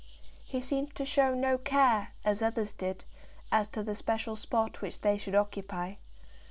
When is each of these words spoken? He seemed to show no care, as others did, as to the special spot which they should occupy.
He 0.43 0.61
seemed 0.61 0.95
to 0.95 1.05
show 1.05 1.35
no 1.35 1.59
care, 1.59 2.13
as 2.25 2.41
others 2.41 2.73
did, 2.73 3.05
as 3.51 3.69
to 3.69 3.83
the 3.83 3.93
special 3.93 4.35
spot 4.35 4.81
which 4.81 5.01
they 5.01 5.15
should 5.15 5.35
occupy. 5.35 5.93